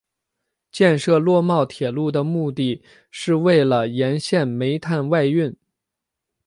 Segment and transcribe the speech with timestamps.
[0.71, 5.55] 建设洛茂铁路的目的是为了沿线煤炭外运。